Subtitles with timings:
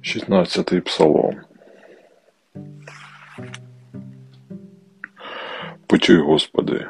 [0.00, 1.34] Шістнадцятий псалом.
[5.86, 6.86] Почуй, Господи,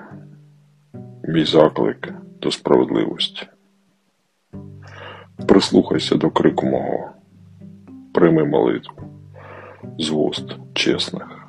[1.25, 3.47] мій заклик до справедливості.
[5.47, 7.11] Прислухайся до крику мого,
[8.15, 9.03] прийми молитву
[9.99, 11.49] з вуст чесних.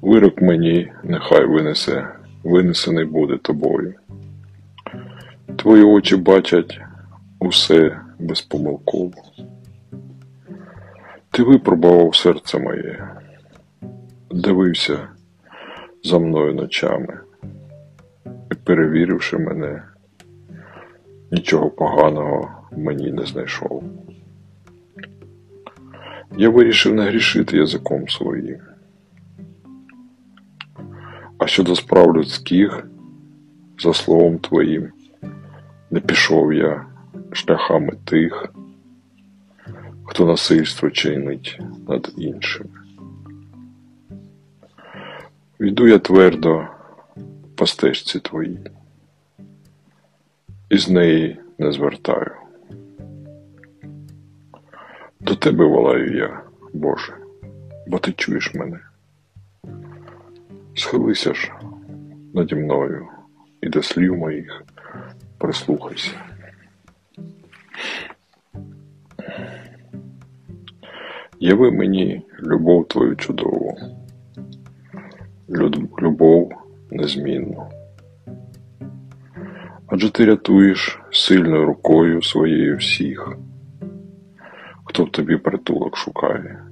[0.00, 2.08] Вирок мені нехай винесе,
[2.44, 3.94] винесений буде тобою.
[5.56, 6.80] Твої очі бачать
[7.38, 9.12] усе безпомилково.
[11.30, 13.08] Ти випробував серце моє,
[14.30, 15.08] дивився
[16.04, 17.20] за мною ночами
[18.24, 19.82] і, перевіривши мене,
[21.30, 23.84] нічого поганого мені не знайшов.
[26.36, 28.60] Я вирішив не грішити язиком своїм.
[31.38, 32.86] А щодо справ людських,
[33.78, 34.92] за словом Твоїм,
[35.90, 36.89] не пішов я
[37.32, 38.52] шляхами тих,
[40.04, 42.70] хто насильство чинить над іншими.
[45.60, 46.66] Йду я твердо
[47.56, 48.70] по стежці твоїй,
[50.70, 52.30] і з неї не звертаю.
[55.20, 57.12] До тебе волаю я, Боже,
[57.86, 58.80] бо ти чуєш мене.
[60.74, 61.52] Схилися ж
[62.34, 63.08] наді мною
[63.60, 64.62] і до слів моїх
[65.38, 66.29] прислухайся.
[71.42, 73.78] Яви мені любов твою чудову,
[76.02, 76.52] любов
[76.90, 77.66] незмінну.
[79.86, 83.38] Адже ти рятуєш сильною рукою своєю всіх,
[84.84, 86.64] хто в тобі притулок шукає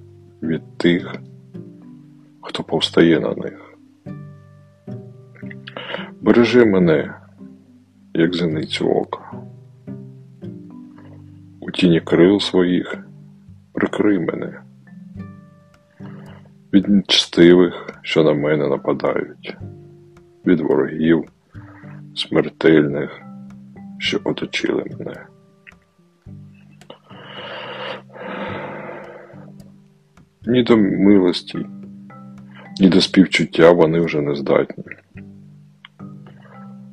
[0.42, 1.14] від тих,
[2.40, 3.74] хто повстає на них.
[6.20, 7.14] Бережи мене,
[8.14, 9.32] як зеницю ока,
[11.60, 13.07] у тіні крил своїх
[13.78, 14.60] прикрий мене
[16.72, 19.56] від нечстивих, що на мене нападають,
[20.46, 21.24] від ворогів
[22.14, 23.20] смертельних,
[23.98, 25.26] що оточили мене.
[30.46, 31.66] Ні до милості,
[32.80, 34.84] ні до співчуття вони вже не здатні.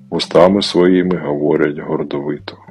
[0.10, 2.65] Устами своїми говорять гордовито.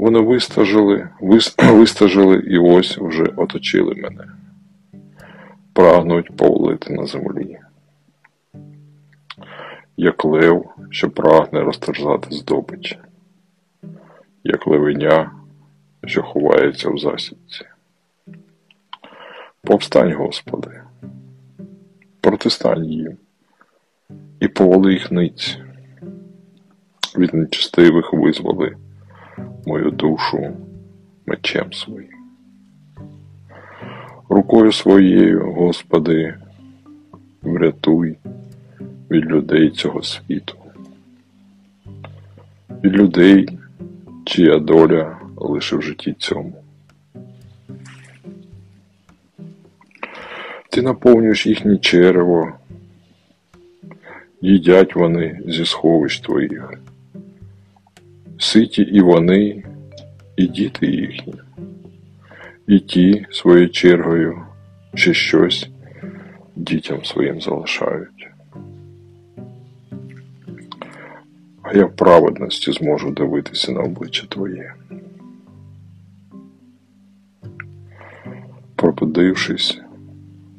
[0.00, 1.08] Вони вистажили,
[1.60, 4.24] вистажили і ось вже оточили мене,
[5.72, 7.58] прагнуть повалити на землі,
[9.96, 12.98] як лев, що прагне розтерзати здобич,
[14.44, 15.32] як левеня,
[16.04, 17.64] що ховається в засідці.
[19.62, 20.82] Повстань, Господи,
[22.20, 23.16] протистань їм.
[24.40, 25.58] І повали їх ниць,
[27.16, 28.76] від нечистивих визволи
[29.66, 30.56] мою душу
[31.26, 32.10] мечем своїм.
[34.28, 36.34] Рукою своєю, Господи,
[37.42, 38.16] врятуй
[39.10, 40.54] від людей цього світу,
[42.84, 43.58] від людей,
[44.24, 46.52] чия доля лише в житті цьому.
[50.70, 52.52] Ти наповнюєш їхнє черево,
[54.40, 56.80] їдять вони зі сховищ твоїх
[58.40, 59.64] ситі і вони,
[60.36, 61.34] і діти їхні,
[62.66, 64.42] і ті своєю чергою
[64.94, 65.68] ще щось
[66.56, 68.28] дітям своїм залишають.
[71.62, 74.74] А я в праведності зможу дивитися на обличчя Твоє.
[78.76, 79.80] Пробудившись,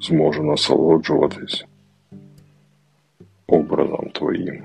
[0.02, 1.66] зможу насолоджуватись
[3.48, 4.64] образом Твоїм.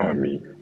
[0.00, 0.55] I mean.